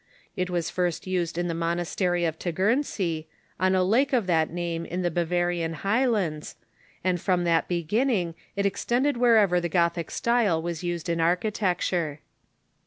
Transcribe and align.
It 0.35 0.49
was 0.49 0.71
first 0.71 1.05
used 1.05 1.37
in 1.37 1.47
the 1.47 1.53
monasterj^ 1.53 2.27
of 2.27 2.39
Tegernsee, 2.39 3.27
on 3.59 3.75
a 3.75 3.83
lake 3.83 4.13
of 4.13 4.25
that 4.25 4.49
name 4.49 4.83
in 4.83 5.03
the 5.03 5.11
Bavarian 5.11 5.73
Highlands, 5.73 6.55
and 7.03 7.21
from 7.21 7.43
that 7.43 7.67
beginning 7.67 8.33
it 8.55 8.65
extended 8.65 9.15
wherever 9.17 9.61
the 9.61 9.69
Gothic 9.69 10.09
style 10.09 10.59
was 10.59 10.83
used 10.83 11.07
in 11.07 11.21
architecture. 11.21 12.19